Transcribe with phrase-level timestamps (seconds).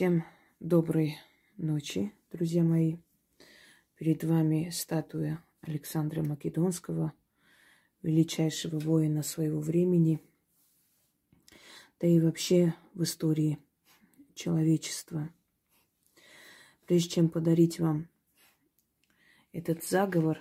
[0.00, 0.24] Всем
[0.60, 1.18] доброй
[1.58, 2.96] ночи, друзья мои.
[3.96, 7.12] Перед вами статуя Александра Македонского,
[8.00, 10.18] величайшего воина своего времени,
[12.00, 13.58] да и вообще в истории
[14.34, 15.28] человечества.
[16.86, 18.08] Прежде чем подарить вам
[19.52, 20.38] этот заговор,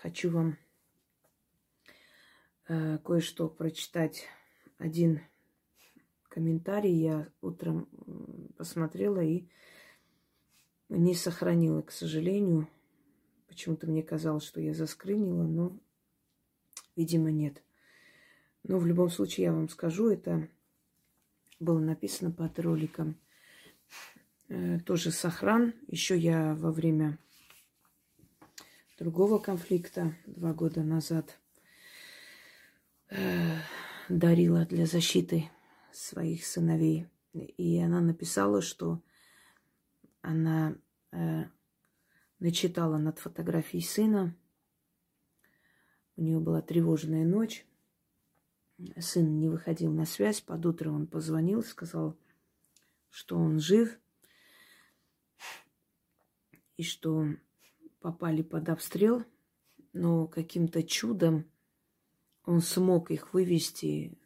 [0.00, 0.56] хочу вам
[2.66, 4.26] э, кое-что прочитать.
[4.78, 5.20] Один
[6.32, 7.88] комментарий я утром
[8.56, 9.44] посмотрела и
[10.88, 12.68] не сохранила, к сожалению.
[13.48, 15.78] Почему-то мне казалось, что я заскринила, но,
[16.96, 17.62] видимо, нет.
[18.62, 20.48] Но в любом случае я вам скажу, это
[21.60, 23.18] было написано под роликом.
[24.48, 25.74] Э, тоже сохран.
[25.86, 27.18] Еще я во время
[28.98, 31.38] другого конфликта два года назад
[33.10, 33.58] э,
[34.08, 35.50] дарила для защиты
[35.92, 37.08] своих сыновей.
[37.32, 39.02] И она написала, что
[40.20, 40.76] она
[41.12, 41.44] э,
[42.38, 44.36] начитала над фотографией сына.
[46.16, 47.66] У нее была тревожная ночь.
[48.98, 50.40] Сын не выходил на связь.
[50.40, 52.16] Под утро он позвонил, сказал,
[53.10, 53.98] что он жив
[56.76, 57.26] и что
[58.00, 59.24] попали под обстрел,
[59.92, 61.48] но каким-то чудом
[62.44, 64.18] он смог их вывести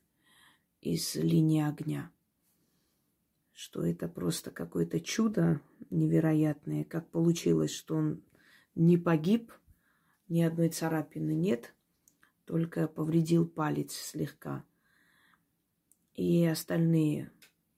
[0.92, 2.12] из линии огня.
[3.52, 8.22] Что это просто какое-то чудо невероятное, как получилось, что он
[8.74, 9.52] не погиб,
[10.28, 11.74] ни одной царапины нет,
[12.44, 14.64] только повредил палец слегка.
[16.14, 17.32] И остальные,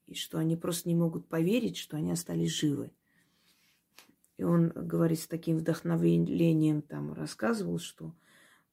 [0.05, 2.91] и что они просто не могут поверить, что они остались живы.
[4.37, 8.13] И он говорит с таким вдохновением, там рассказывал, что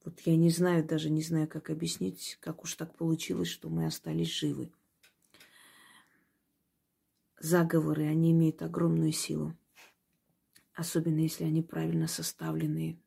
[0.03, 3.85] вот я не знаю, даже не знаю, как объяснить, как уж так получилось, что мы
[3.85, 4.71] остались живы.
[7.39, 9.53] Заговоры, они имеют огромную силу.
[10.73, 12.97] Особенно, если они правильно составленные.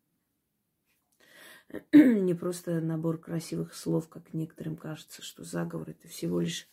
[1.92, 6.68] Не просто набор красивых слов, как некоторым кажется, что заговор это всего лишь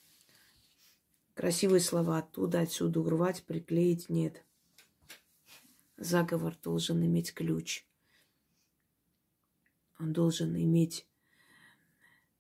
[1.36, 4.10] красивые слова оттуда, отсюда урвать, приклеить.
[4.10, 4.44] Нет.
[5.98, 7.86] Заговор должен иметь ключ–
[10.00, 11.08] он должен иметь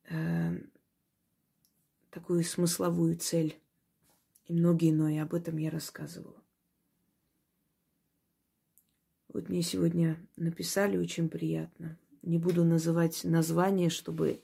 [0.09, 0.57] э,
[2.09, 3.59] такую смысловую цель
[4.45, 5.23] и многие иное.
[5.23, 6.41] Об этом я рассказывала.
[9.29, 11.97] Вот мне сегодня написали очень приятно.
[12.21, 14.41] Не буду называть название, чтобы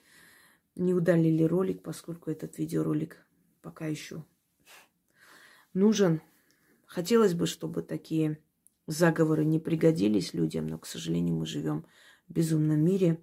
[0.76, 3.26] не удалили ролик, поскольку этот видеоролик
[3.62, 4.24] пока еще
[5.74, 6.22] нужен.
[6.86, 8.40] Хотелось бы, чтобы такие
[8.86, 11.86] заговоры не пригодились людям, но, к сожалению, мы живем
[12.34, 13.22] безумном мире.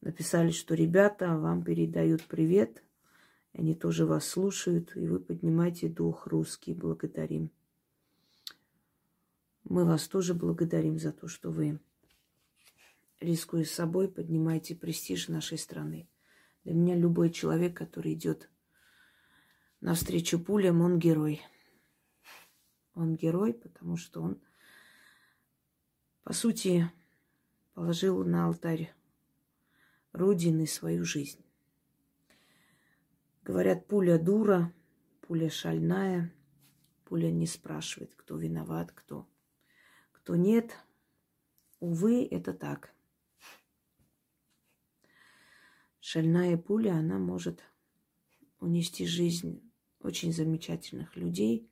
[0.00, 2.82] Написали, что ребята вам передают привет.
[3.52, 6.72] Они тоже вас слушают, и вы поднимаете дух русский.
[6.72, 7.50] Благодарим.
[9.64, 11.78] Мы вас тоже благодарим за то, что вы,
[13.20, 16.08] рискуя собой, поднимаете престиж нашей страны.
[16.64, 18.50] Для меня любой человек, который идет
[19.80, 21.42] навстречу пулям, он герой.
[22.94, 24.40] Он герой, потому что он,
[26.24, 26.90] по сути,
[27.74, 28.94] положил на алтарь
[30.12, 31.42] Родины свою жизнь.
[33.42, 34.72] Говорят, пуля дура,
[35.22, 36.32] пуля шальная,
[37.04, 39.26] пуля не спрашивает, кто виноват, кто.
[40.12, 40.76] Кто нет,
[41.80, 42.94] увы, это так.
[46.00, 47.62] Шальная пуля, она может
[48.60, 51.68] унести жизнь очень замечательных людей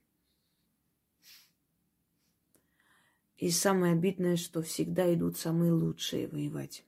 [3.41, 6.85] И самое обидное, что всегда идут самые лучшие воевать.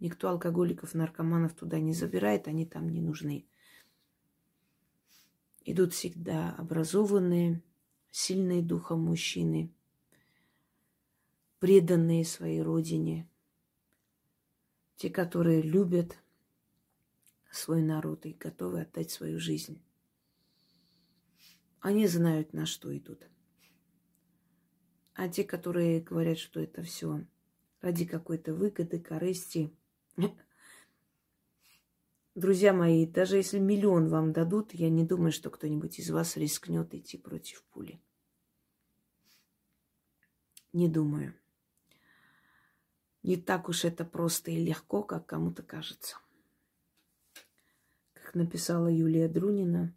[0.00, 3.46] Никто алкоголиков, наркоманов туда не забирает, они там не нужны.
[5.64, 7.62] Идут всегда образованные,
[8.10, 9.72] сильные духом мужчины,
[11.60, 13.30] преданные своей родине,
[14.96, 16.18] те, которые любят
[17.52, 19.80] свой народ и готовы отдать свою жизнь.
[21.78, 23.28] Они знают, на что идут.
[25.14, 27.24] А те, которые говорят, что это все
[27.80, 29.70] ради какой-то выгоды, корысти.
[32.34, 36.94] Друзья мои, даже если миллион вам дадут, я не думаю, что кто-нибудь из вас рискнет
[36.94, 38.00] идти против пули.
[40.72, 41.34] Не думаю.
[43.22, 46.16] Не так уж это просто и легко, как кому-то кажется.
[48.14, 49.94] Как написала Юлия Друнина,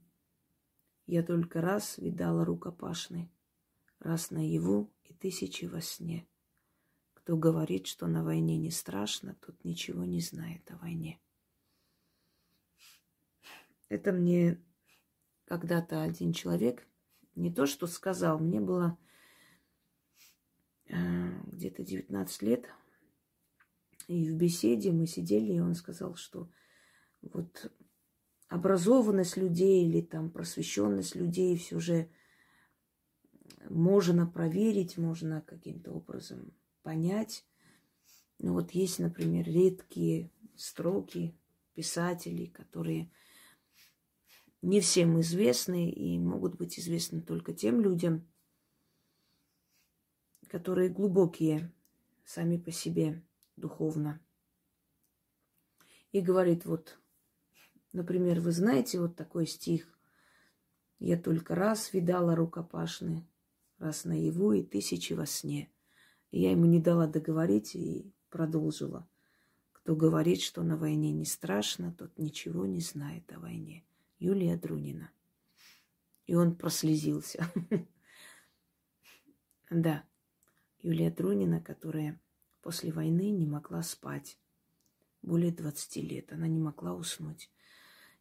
[1.08, 3.32] я только раз видала рукопашный,
[4.00, 6.28] раз наяву и тысячи во сне.
[7.14, 11.20] Кто говорит, что на войне не страшно, тот ничего не знает о войне.
[13.90, 14.62] Это мне
[15.46, 16.88] когда-то один человек
[17.36, 18.98] не то, что сказал, мне было
[20.86, 20.96] э,
[21.48, 22.66] где-то 19 лет,
[24.08, 26.50] и в беседе мы сидели, и он сказал, что
[27.22, 27.72] вот
[28.48, 32.10] образованность людей или там просвещенность людей все же
[33.70, 36.54] можно проверить, можно каким-то образом
[36.84, 37.46] понять.
[38.40, 41.36] Ну вот есть, например, редкие строки
[41.74, 43.12] писателей, которые
[44.62, 48.28] не всем известны и могут быть известны только тем людям,
[50.48, 51.72] которые глубокие
[52.26, 53.24] сами по себе
[53.56, 54.20] духовно.
[56.12, 56.98] И говорит, вот
[57.98, 59.88] Например, вы знаете вот такой стих.
[61.00, 63.28] Я только раз видала рукопашный,
[63.80, 65.70] раз наяву и тысячи во сне.
[66.32, 69.08] И я ему не дала договорить и продолжила.
[69.72, 73.86] Кто говорит, что на войне не страшно, тот ничего не знает о войне.
[74.20, 75.12] Юлия Друнина.
[76.26, 77.50] И он прослезился.
[79.70, 80.06] Да,
[80.82, 82.22] Юлия Друнина, которая
[82.62, 84.40] после войны не могла спать.
[85.22, 87.52] Более 20 лет она не могла уснуть.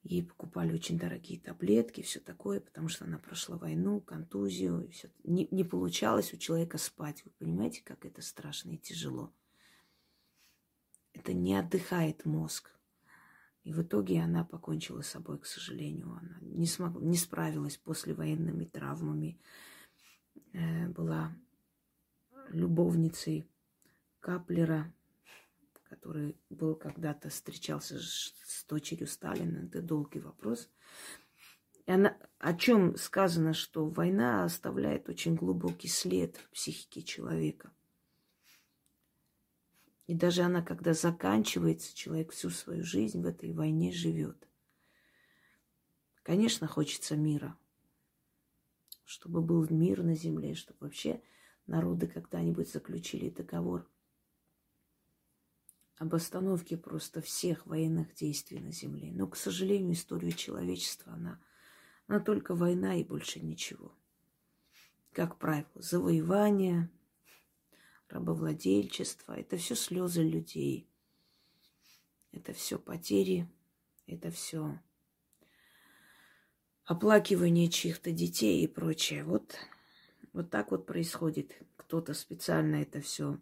[0.09, 5.11] Ей покупали очень дорогие таблетки, все такое, потому что она прошла войну, контузию, и все.
[5.25, 7.25] Не, не получалось у человека спать.
[7.25, 9.35] Вы понимаете, как это страшно и тяжело?
[11.13, 12.71] Это не отдыхает мозг.
[13.65, 16.13] И в итоге она покончила с собой, к сожалению.
[16.13, 19.41] Она не, смогла, не справилась после военными травмами.
[20.53, 21.37] Э, была
[22.51, 23.51] любовницей
[24.21, 24.95] Каплера,
[25.97, 29.65] который был когда-то встречался с дочерью Сталина.
[29.65, 30.69] Это долгий вопрос.
[31.87, 37.73] И она, о чем сказано, что война оставляет очень глубокий след в психике человека.
[40.07, 44.49] И даже она, когда заканчивается, человек всю свою жизнь в этой войне живет.
[46.23, 47.57] Конечно, хочется мира,
[49.05, 51.23] чтобы был мир на земле, чтобы вообще
[51.67, 53.89] народы когда-нибудь заключили договор
[55.99, 59.13] об остановке просто всех военных действий на Земле.
[59.13, 61.41] Но, к сожалению, история человечества, она,
[62.07, 63.93] она только война и больше ничего.
[65.13, 66.91] Как правило, завоевание,
[68.09, 70.87] рабовладельчество– это все слезы людей.
[72.33, 73.49] Это все потери,
[74.07, 74.79] это все
[76.85, 79.25] оплакивание чьих-то детей и прочее.
[79.25, 79.57] Вот,
[80.35, 81.53] вот так вот происходит.
[81.77, 83.39] Кто-то специально это все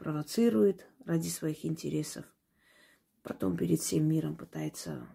[0.00, 2.24] провоцирует ради своих интересов.
[3.22, 5.06] Потом перед всем миром пытается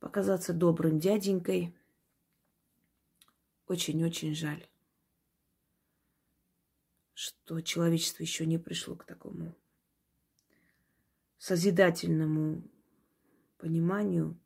[0.00, 1.74] показаться добрым дяденькой.
[3.66, 4.68] Очень-очень жаль,
[7.14, 9.56] что человечество еще не пришло к такому
[11.38, 12.62] созидательному
[13.56, 14.38] пониманию,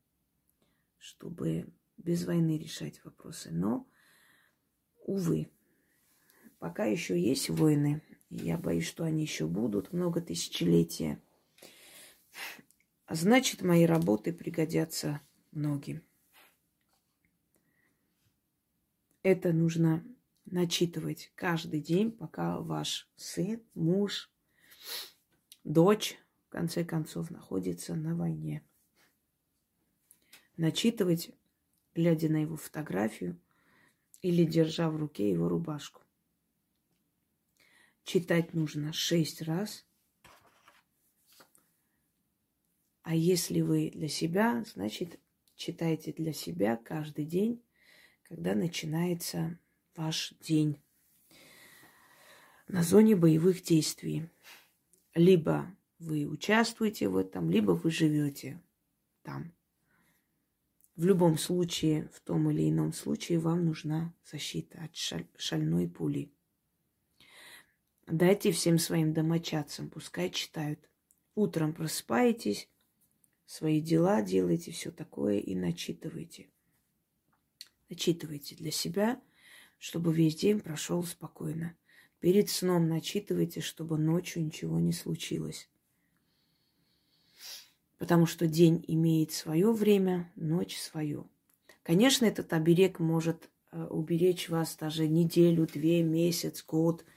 [0.99, 3.51] чтобы без войны решать вопросы.
[3.51, 3.91] Но,
[5.07, 5.51] увы,
[6.61, 8.01] пока еще есть войны,
[8.43, 11.23] я боюсь, что они еще будут много тысячелетия.
[13.09, 15.21] Значит, мои работы пригодятся
[15.53, 16.03] многим.
[19.23, 20.05] Это нужно
[20.47, 24.31] начитывать каждый день, пока ваш сын, муж,
[25.63, 28.65] дочь, в конце концов, находится на войне.
[30.57, 31.31] Начитывать,
[31.95, 33.41] глядя на его фотографию
[34.23, 36.04] или держа в руке его рубашку.
[38.05, 39.87] Читать нужно шесть раз.
[43.03, 45.19] А если вы для себя, значит,
[45.57, 47.63] читайте для себя каждый день,
[48.25, 49.59] когда начинается
[49.97, 50.83] ваш день
[52.69, 54.29] на зоне боевых действий.
[55.15, 58.61] Либо вы участвуете в этом, либо вы живете
[59.23, 59.55] там.
[60.97, 66.33] В любом случае, в том или ином случае, вам нужна защита от шаль- шальной пули.
[68.07, 70.79] Дайте всем своим домочадцам, пускай читают.
[71.35, 72.69] Утром просыпаетесь,
[73.47, 76.49] свои дела делаете, все такое и начитывайте.
[77.89, 79.21] Начитывайте для себя,
[79.79, 81.77] чтобы весь день прошел спокойно.
[82.21, 85.69] Перед сном начитывайте, чтобы ночью ничего не случилось.
[87.97, 91.25] Потому что день имеет свое время, ночь свое.
[91.83, 97.03] Конечно, этот оберег может э, уберечь вас даже неделю, две, месяц, год–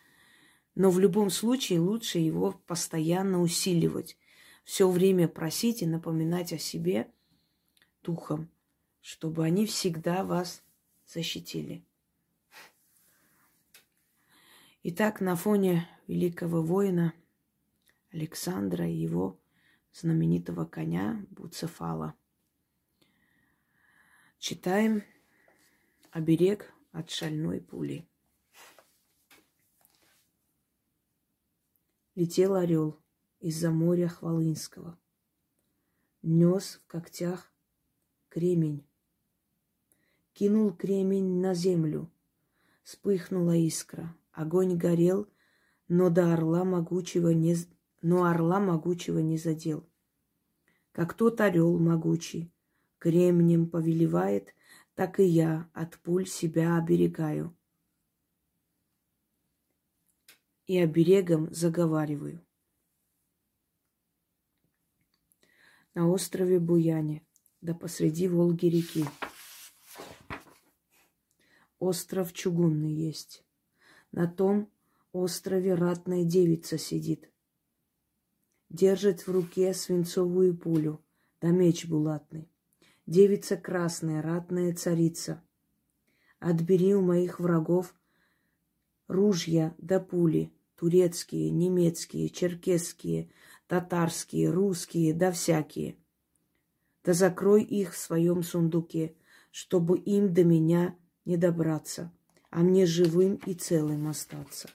[0.78, 4.16] но в любом случае лучше его постоянно усиливать.
[4.64, 7.12] Все время просить и напоминать о себе
[8.04, 8.48] духом,
[9.02, 10.62] чтобы они всегда вас
[11.08, 11.84] защитили.
[14.84, 17.12] Итак, на фоне великого воина
[18.12, 19.40] Александра и его
[19.94, 22.14] знаменитого коня Буцефала
[24.38, 25.04] читаем
[26.12, 28.08] оберег от шальной пули.
[32.18, 33.00] Летел орел
[33.42, 34.98] из-за моря Хвалынского.
[36.24, 37.54] Нес в когтях
[38.30, 38.84] кремень.
[40.34, 42.10] Кинул кремень на землю.
[42.82, 44.16] Вспыхнула искра.
[44.32, 45.28] Огонь горел,
[45.88, 47.56] но до орла могучего не,
[48.02, 49.88] но орла могучего не задел.
[50.94, 52.52] Как тот орел могучий,
[52.98, 54.56] кремнем повелевает,
[54.96, 57.56] так и я от пуль себя оберегаю.
[60.68, 62.46] И оберегом заговариваю.
[65.94, 67.26] На острове Буяне,
[67.62, 69.06] да посреди Волги реки.
[71.80, 73.44] Остров чугунный есть.
[74.12, 74.72] На том
[75.12, 77.32] острове ратная девица сидит.
[78.70, 81.02] Держит в руке свинцовую пулю,
[81.40, 82.52] да меч булатный.
[83.06, 85.42] Девица красная, ратная царица.
[86.40, 87.96] Отбери у моих врагов
[89.08, 93.30] ружья да пули, турецкие, немецкие, черкесские,
[93.68, 95.98] татарские, русские, да всякие.
[97.04, 99.16] Да закрой их в своем сундуке,
[99.52, 102.12] чтобы им до меня не добраться,
[102.50, 104.70] а мне живым и целым остаться.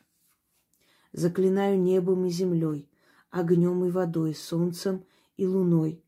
[1.12, 2.90] Заклинаю небом и землей,
[3.30, 5.04] огнем и водой, солнцем
[5.36, 6.02] и луной.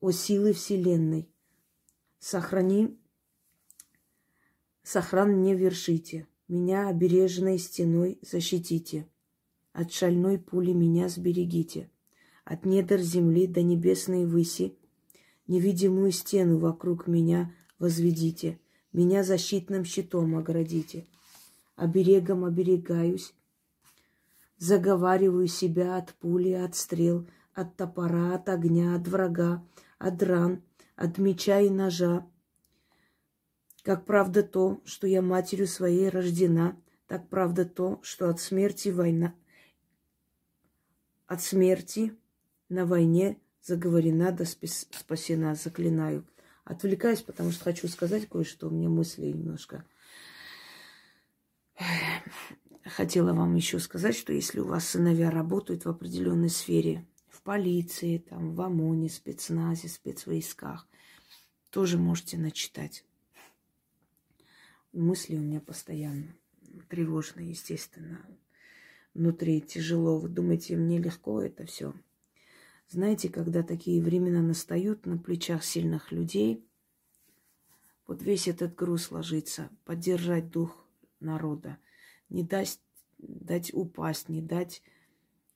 [0.00, 1.28] О силы вселенной,
[2.18, 3.00] сохрани,
[4.82, 9.06] сохран не вершите, меня обереженной стеной защитите.
[9.72, 11.90] От шальной пули меня сберегите.
[12.44, 14.74] От недр земли до небесной выси
[15.46, 18.58] невидимую стену вокруг меня возведите.
[18.92, 21.06] Меня защитным щитом оградите.
[21.76, 23.34] Оберегом оберегаюсь,
[24.58, 29.64] Заговариваю себя от пули, от стрел, от топора, от огня, от врага,
[29.98, 30.62] от ран,
[30.96, 32.26] от меча и ножа.
[33.88, 36.76] Как правда то, что я матерью своей рождена,
[37.06, 39.34] так правда то, что от смерти война,
[41.26, 42.14] от смерти
[42.68, 46.26] на войне заговорена да спасена, заклинаю.
[46.64, 49.86] Отвлекаюсь, потому что хочу сказать кое-что, у меня мысли немножко
[52.84, 58.18] хотела вам еще сказать, что если у вас сыновья работают в определенной сфере, в полиции,
[58.18, 60.86] там, в ОМОНе, спецназе, спецвойсках,
[61.70, 63.06] тоже можете начитать.
[64.98, 66.34] Мысли у меня постоянно
[66.88, 68.24] тревожные, естественно.
[69.14, 70.18] Внутри тяжело.
[70.18, 71.94] Вы думаете, мне легко это все?
[72.88, 76.64] Знаете, когда такие времена настают на плечах сильных людей,
[78.06, 80.86] вот весь этот груз ложится, поддержать дух
[81.20, 81.78] народа–
[82.28, 82.80] не дать,
[83.18, 84.82] дать упасть, не дать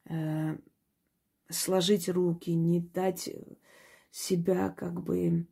[0.05, 0.57] э,
[1.49, 3.31] сложить руки, не дать
[4.11, 5.47] себя как бы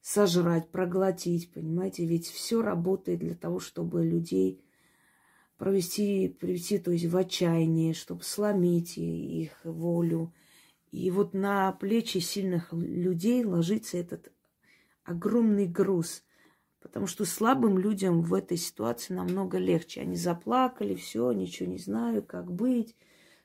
[0.00, 2.04] сожрать, проглотить, понимаете?
[2.04, 4.64] Ведь все работает для того, чтобы людей
[5.56, 10.32] провести, привести, то есть в отчаяние, чтобы сломить их волю.
[10.90, 14.32] И вот на плечи сильных людей ложится этот
[15.04, 16.24] огромный груз–
[16.80, 20.00] Потому что слабым людям в этой ситуации намного легче.
[20.00, 22.96] Они заплакали, все, ничего не знаю, как быть,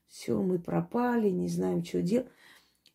[0.07, 2.29] все, мы пропали, не знаем, что делать.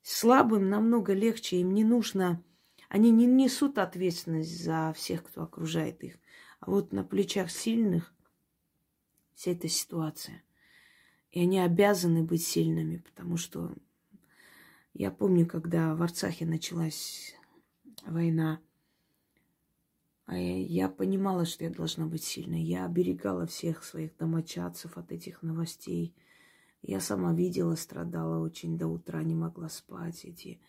[0.03, 2.43] Слабым намного легче, им не нужно,
[2.91, 6.19] они не несут ответственность за всех, кто окружает их.
[6.59, 8.13] А вот на плечах сильных
[9.35, 10.43] вся эта ситуация.
[11.31, 13.73] И они обязаны быть сильными, потому что
[14.93, 17.37] я помню, когда в Арцахе началась
[18.05, 18.61] война,
[20.27, 22.63] а я понимала, что я должна быть сильной.
[22.63, 26.13] Я оберегала всех своих домочадцев от этих новостей.
[26.83, 30.25] Я сама видела, страдала очень до утра, не могла спать.
[30.25, 30.61] Эти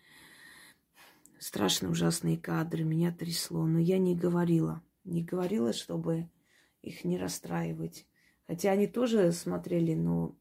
[1.42, 3.66] страшно ужасные кадры, меня трясло.
[3.66, 4.82] Но я не говорила.
[5.04, 6.28] Не говорила, чтобы
[6.82, 8.06] их не расстраивать.
[8.46, 10.36] Хотя они тоже смотрели, но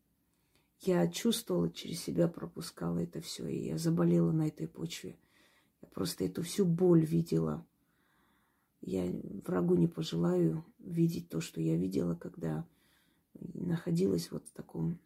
[0.80, 3.48] я чувствовала, через себя пропускала это все.
[3.48, 5.18] И я заболела на этой почве.
[5.82, 7.66] Я просто эту всю боль видела–
[8.82, 9.14] я
[9.46, 12.66] врагу не пожелаю видеть то, что я видела, когда
[13.36, 15.00] находилась вот в таком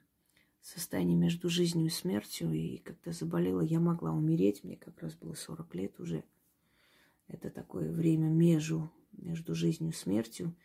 [0.65, 2.51] состоянии между жизнью и смертью.
[2.51, 4.63] И когда заболела, я могла умереть.
[4.63, 6.23] Мне как раз было 40 лет уже.
[7.27, 10.55] Это такое время между, между жизнью и смертью.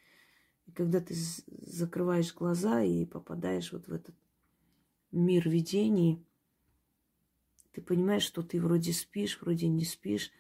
[0.66, 4.14] И когда ты закрываешь глаза и попадаешь вот в этот
[5.12, 6.25] мир видений,
[7.73, 10.30] ты понимаешь, что ты вроде спишь, вроде не спишь,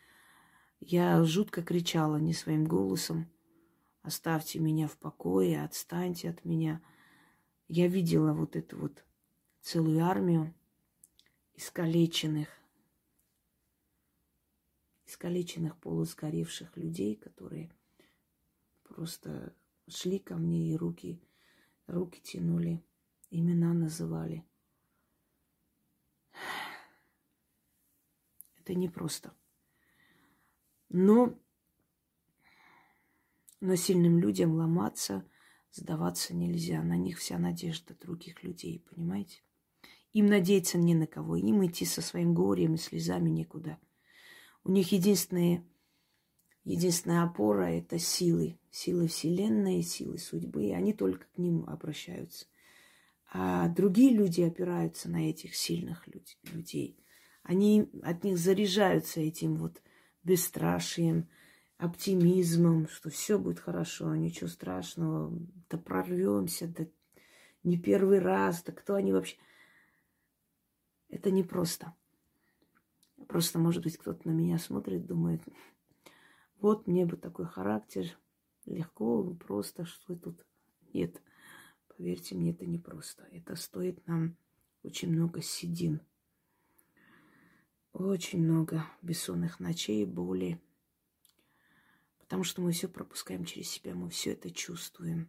[0.80, 3.30] я жутко кричала не своим голосом.
[4.02, 6.80] Оставьте меня в покое, отстаньте от меня.
[7.68, 9.04] Я видела вот эту вот
[9.60, 10.54] целую армию
[11.54, 12.48] искалеченных,
[15.06, 17.70] искалеченных полусгоревших людей, которые
[18.84, 19.54] просто
[19.88, 21.20] шли ко мне и руки,
[21.86, 22.82] руки тянули,
[23.30, 24.44] имена называли.
[28.58, 29.34] Это непросто.
[30.88, 31.38] Но,
[33.60, 35.24] но сильным людям ломаться,
[35.72, 36.82] сдаваться нельзя.
[36.82, 39.42] На них вся надежда других людей, понимаете?
[40.12, 43.78] Им надеяться не на кого, им идти со своим горем и слезами некуда.
[44.64, 45.64] У них единственная,
[46.64, 48.58] единственная опора– это силы.
[48.70, 50.66] Силы Вселенной, силы судьбы.
[50.66, 52.46] И они только к ним обращаются.
[53.32, 56.06] А другие люди опираются на этих сильных
[56.52, 56.98] людей.
[57.42, 59.80] Они от них заряжаются этим вот
[60.24, 61.28] бесстрашием,
[61.78, 65.32] оптимизмом, что все будет хорошо, ничего страшного,
[65.70, 66.86] да прорвемся, да
[67.62, 69.36] не первый раз, да кто они вообще.
[71.10, 71.94] Это не просто.
[73.54, 75.42] Может быть, кто-то на меня смотрит, думает,
[76.60, 78.06] вот мне бы такой характер,
[78.64, 80.44] легко, просто, что тут.
[80.92, 81.22] Нет,
[81.88, 83.24] поверьте мне, это не просто.
[83.30, 84.36] Это стоит нам
[84.82, 86.00] очень много седин.
[87.92, 90.60] Очень много бессонных ночей, боли.
[92.18, 95.28] Потому что мы все пропускаем через себя, мы все это чувствуем.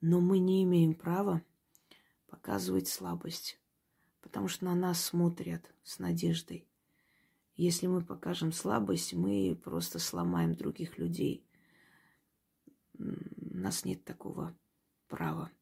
[0.00, 1.42] Но мы не имеем права
[2.26, 3.58] показывать слабость
[4.26, 6.66] потому что на нас смотрят с надеждой.
[7.54, 11.46] Если мы покажем слабость, мы просто сломаем других людей.
[12.98, 13.04] У
[13.56, 14.52] нас нет такого
[15.06, 15.52] права.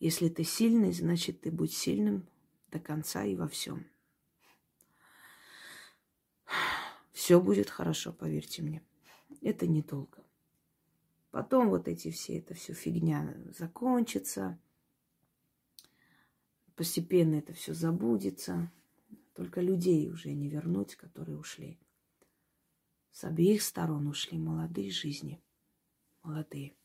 [0.00, 2.26] Если ты сильный, значит, ты будь сильным
[2.72, 3.86] до конца и во всем.
[7.12, 8.82] Все будет хорошо, поверьте мне.
[9.42, 10.24] Это недолго.
[11.30, 14.58] Потом вот эти все, это все фигня закончится
[16.76, 18.70] постепенно это все забудется.
[19.34, 21.78] Только людей уже не вернуть, которые ушли.
[23.10, 25.42] С обеих сторон ушли молодые жизни.
[26.22, 26.76] Молодые.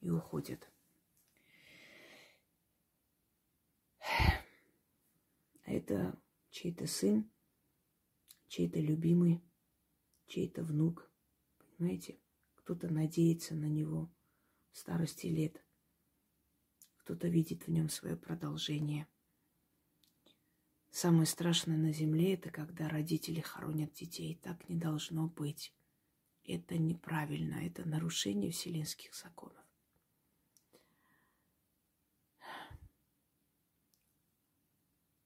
[0.00, 0.68] И уходят.
[4.00, 6.18] А это
[6.50, 7.30] чей-то сын,
[8.48, 9.42] чей-то любимый,
[10.26, 11.10] чей-то внук.
[11.76, 12.18] Понимаете?
[12.54, 14.10] Кто-то надеется на него
[14.72, 15.62] в старости лет.
[16.98, 19.06] Кто-то видит в нем свое продолжение–
[20.96, 24.40] Самое страшное на земле это когда родители хоронят детей.
[24.42, 25.74] Так не должно быть.
[26.42, 29.62] Это неправильно, это нарушение вселенских законов.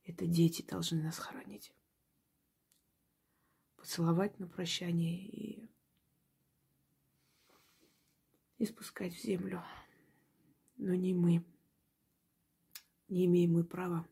[0.02, 1.72] Это дети должны нас хоронить.
[3.76, 5.70] Поцеловать на прощание и,
[8.58, 9.62] и спускать в землю.
[10.78, 11.44] Но не мы.
[13.06, 14.04] Не имеем мы права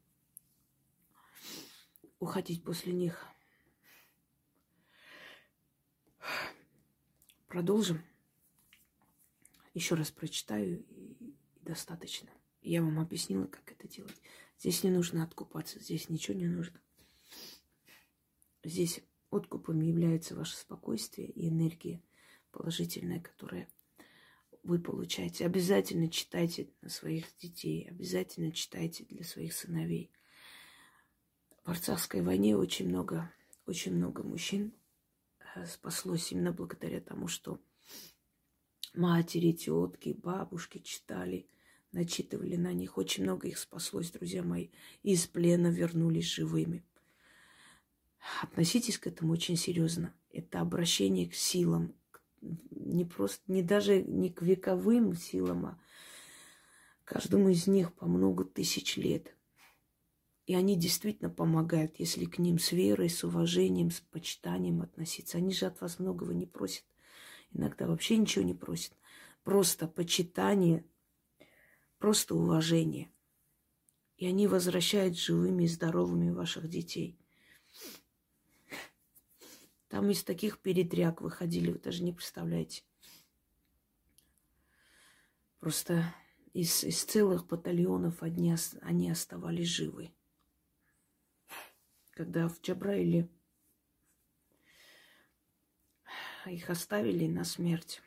[2.19, 3.27] уходить после них.
[7.49, 8.05] Продолжим.
[9.75, 12.31] Еще раз прочитаю и достаточно.
[12.61, 14.21] Я вам объяснила, как это делать.
[14.59, 16.81] Здесь не нужно откупаться, здесь ничего не нужно.
[18.65, 19.01] Здесь
[19.31, 22.03] откупом является ваше спокойствие и энергия
[22.51, 23.69] положительная, которая
[24.63, 25.47] вы получаете.
[25.47, 30.11] Обязательно читайте на своих детей, обязательно читайте для своих сыновей
[31.69, 33.31] в Арцахской войне очень много,
[33.67, 34.73] очень много мужчин
[35.55, 37.61] э, спаслось именно благодаря тому, что
[38.95, 41.47] матери, тетки, бабушки читали,
[41.93, 42.97] начитывали на них.
[42.97, 44.69] Очень много их спаслось, друзья мои,
[45.03, 46.87] из плена вернулись живыми.
[48.41, 50.15] Относитесь к этому очень серьезно.
[50.33, 51.95] Это обращение к силам,
[52.41, 55.79] не просто, не даже не к вековым силам, а
[57.05, 59.35] каждому из них по много тысяч лет–
[60.49, 65.37] и они действительно помогают, если к ним с верой, с уважением, с почитанием относиться.
[65.37, 66.85] Они же от вас многого не просят.
[67.53, 68.95] Иногда вообще ничего не просят.
[69.45, 70.87] Просто почитание,
[71.99, 73.13] просто уважение.
[74.17, 77.19] И они возвращают живыми и здоровыми ваших детей.
[79.89, 82.85] Там из таких передряг выходили, вы даже не представляете.
[85.61, 86.15] Просто
[86.55, 90.11] из, из целых батальонов одни, они оставались живы
[92.19, 93.29] когда в Джабраиле
[96.47, 98.03] их оставили на смерть,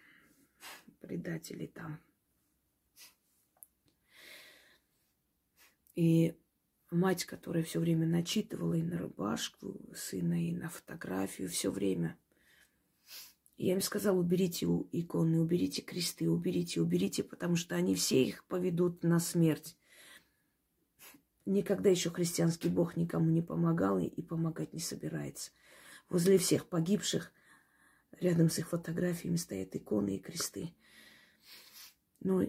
[0.99, 1.97] предатели там.
[5.95, 6.35] И
[6.89, 12.19] мать, которая все время начитывала и на рубашку сына, и на фотографию, все время.
[13.55, 19.03] я им сказала, уберите иконы, уберите кресты, уберите, уберите, потому что они все их поведут
[19.03, 19.77] на смерть.
[21.51, 25.51] Никогда еще христианский Бог никому не помогал и помогать не собирается.
[26.09, 27.29] Возле всех погибших
[28.21, 30.73] рядом с их фотографиями стоят иконы и кресты.
[32.21, 32.41] Но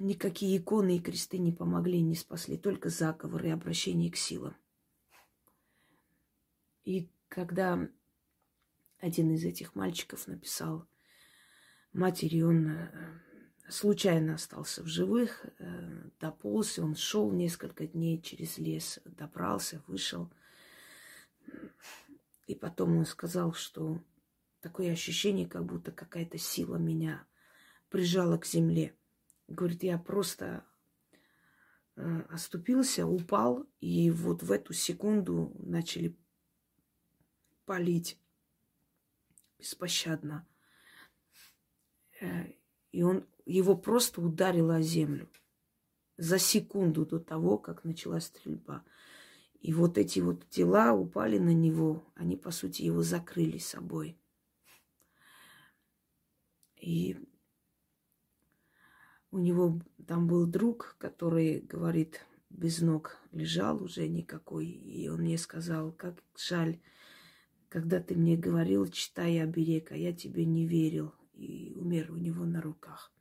[0.00, 4.56] никакие иконы и кресты не помогли, не спасли, только заговоры и обращение к силам.
[6.82, 7.88] И когда
[8.98, 10.88] один из этих мальчиков написал
[11.92, 13.20] матери, он э,
[13.70, 20.30] случайно остался в живых, э, дополз, он шел несколько дней через лес, добрался, вышел.
[22.46, 24.02] И потом он сказал, что
[24.60, 27.26] такое ощущение, как будто какая-то сила меня
[27.88, 28.94] прижала к земле.
[29.48, 30.64] Говорит, я просто
[31.96, 36.16] э, оступился, упал, и вот в эту секунду начали
[37.64, 38.18] палить
[39.58, 40.46] беспощадно.
[42.20, 42.52] Э,
[42.92, 45.28] и он его просто ударило о землю
[46.16, 48.84] за секунду до того, как началась стрельба.
[49.60, 54.16] И вот эти вот тела упали на него, они, по сути, его закрыли собой.
[56.76, 57.18] И
[59.30, 64.66] у него там был друг, который, говорит, без ног лежал уже никакой.
[64.66, 66.80] И он мне сказал, как жаль,
[67.68, 71.14] когда ты мне говорил, читай оберег, а я тебе не верил.
[71.34, 73.12] И умер у него на руках.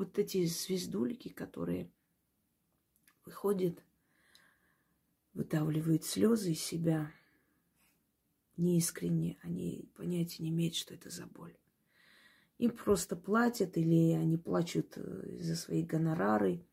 [0.00, 1.90] Вот эти звездулики, которые
[3.26, 3.84] выходят,
[5.34, 7.12] выдавливают слезы из себя–
[8.56, 11.54] неискренне, они понятия не имеют, что это за боль.
[12.56, 16.64] Им просто платят или они плачут э, за свои гонорары.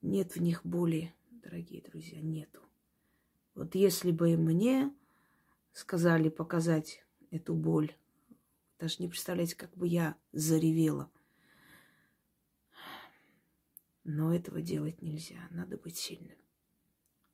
[0.00, 2.60] Нет в них боли, дорогие друзья, нету.
[3.56, 4.94] Вот если бы мне
[5.72, 7.96] сказали показать эту боль,
[8.78, 11.10] даже не представляете, как бы я заревела.
[14.08, 16.38] Но этого делать нельзя, надо быть сильным.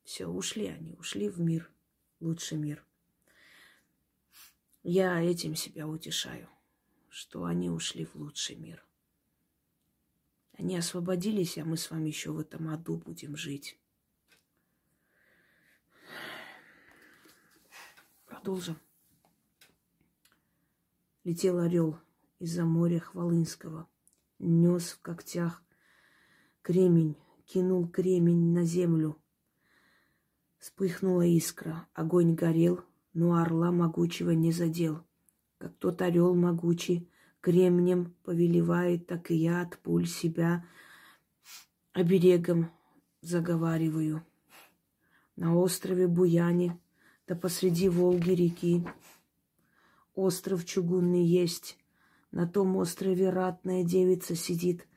[0.03, 1.71] Все, ушли они, ушли в мир,
[2.19, 2.85] лучший мир–
[4.85, 6.49] я этим себя утешаю,
[7.07, 8.85] что они ушли в лучший мир.
[10.57, 13.79] Они освободились, а мы с вами еще в этом аду будем жить.
[18.25, 18.77] Продолжим.
[21.23, 21.97] Летел орел
[22.39, 23.87] из-за моря Хвалынского,
[24.39, 25.62] нес в когтях
[26.63, 29.17] кремень, кинул кремень на землю.
[30.57, 32.81] Вспыхнула искра, огонь горел,
[33.13, 35.03] но орла могучего не задел.
[35.57, 37.09] Как тот орел могучий
[37.41, 40.65] кремнем повелевает, так и я от пуль себя
[41.91, 42.71] оберегом
[43.21, 44.25] заговариваю.
[45.35, 46.79] На острове Буяне,
[47.27, 48.87] да посреди Волги реки,
[50.15, 51.77] остров чугунный есть.
[52.31, 54.87] На том острове ратная девица сидит,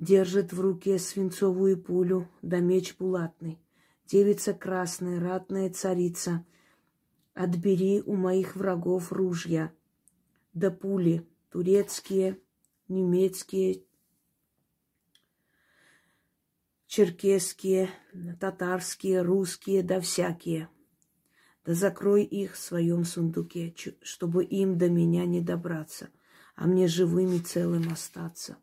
[0.00, 3.60] держит в руке свинцовую пулю да меч булатный.
[4.06, 6.44] Девица красная, ратная царица—
[7.34, 9.72] Отбери у моих врагов ружья,
[10.52, 12.38] да пули турецкие,
[12.88, 13.84] немецкие,
[16.86, 17.88] черкесские,
[18.40, 20.68] татарские, русские, да всякие.
[21.64, 26.10] Да закрой их в своем сундуке, чтобы им до меня не добраться,
[26.56, 28.56] а мне живым и целым остаться.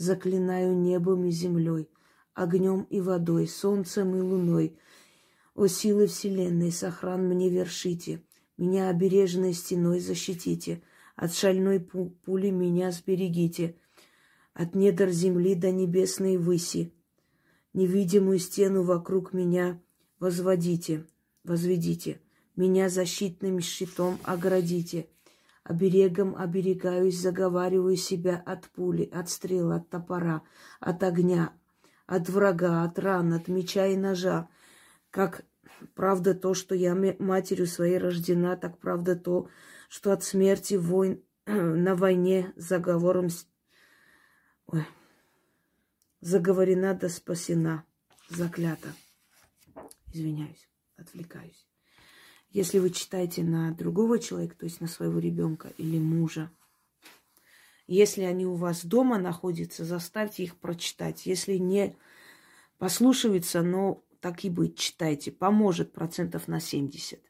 [0.00, 1.90] Заклинаю небом и землей,
[2.32, 4.78] огнем и водой, солнцем и луной—
[5.54, 8.22] о силы вселенной, сохран мне вершите,
[8.56, 10.82] меня обереженной стеной защитите,
[11.16, 13.76] от шальной пули меня сберегите,
[14.54, 16.94] от недр земли до небесной выси.
[17.74, 19.82] Невидимую стену вокруг меня
[20.18, 21.04] возводите,
[21.44, 22.22] возведите,
[22.56, 25.10] меня защитным щитом оградите.
[25.62, 30.42] Оберегом оберегаюсь, заговариваю себя от пули, от стрел, от топора,
[30.80, 31.52] от огня,
[32.06, 34.48] от врага, от ран, от меча и ножа,
[35.10, 35.44] как
[35.94, 39.48] Правда то, что я матерью своей рождена, так правда то,
[39.88, 43.28] что от смерти войн на войне заговором
[44.66, 44.86] Ой.
[46.20, 47.84] заговорена да спасена,
[48.28, 48.92] заклята.
[50.12, 51.69] Извиняюсь, отвлекаюсь.
[52.50, 56.50] Если вы читаете на другого человека, то есть на своего ребенка или мужа,
[57.86, 61.26] если они у вас дома находятся, заставьте их прочитать.
[61.26, 61.96] Если не
[62.78, 65.32] послушаются, но так и быть, читайте.
[65.32, 67.20] Поможет процентов на 70.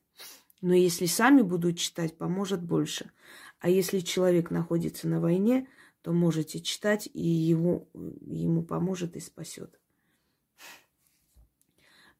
[0.60, 3.10] Но если сами будут читать, поможет больше.
[3.58, 5.66] А если человек находится на войне,
[6.02, 9.79] то можете читать, и его, ему поможет и спасет.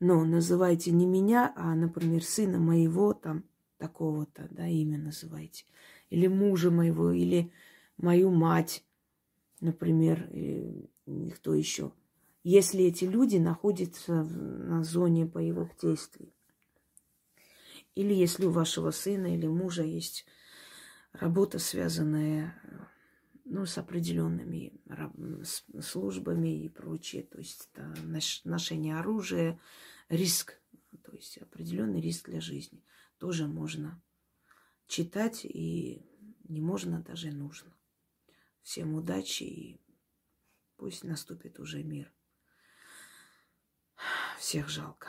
[0.01, 3.45] Но называйте не меня, а, например, сына моего, там,
[3.77, 5.65] такого-то, да, имя называйте.
[6.09, 7.53] Или мужа моего, или
[7.99, 8.83] мою мать,
[9.61, 10.29] например,
[11.35, 11.93] кто еще.
[12.43, 16.35] если эти люди находятся на зоне боевых действий.
[17.95, 20.25] Или если у вашего сына или мужа есть
[21.13, 22.55] работа, связанная
[23.45, 24.81] ну, с определенными
[25.81, 27.23] службами и прочее.
[27.23, 27.95] То есть это
[28.45, 29.61] ношение оружия,
[30.09, 30.61] риск,
[31.05, 32.85] то есть определенный риск для жизни.
[33.19, 34.03] Тоже можно
[34.87, 36.07] читать и
[36.49, 37.77] не можно, даже нужно.
[38.63, 39.81] Всем удачи и
[40.77, 42.13] пусть наступит уже мир.
[44.39, 45.09] Всех жалко.